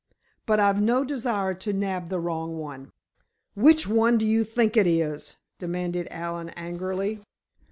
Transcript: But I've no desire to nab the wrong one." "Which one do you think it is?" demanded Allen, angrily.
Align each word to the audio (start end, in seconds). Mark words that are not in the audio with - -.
But 0.47 0.59
I've 0.59 0.81
no 0.81 1.03
desire 1.05 1.53
to 1.53 1.73
nab 1.73 2.09
the 2.09 2.19
wrong 2.19 2.57
one." 2.57 2.91
"Which 3.53 3.87
one 3.87 4.17
do 4.17 4.25
you 4.25 4.43
think 4.43 4.75
it 4.75 4.87
is?" 4.87 5.35
demanded 5.59 6.07
Allen, 6.09 6.49
angrily. 6.57 7.19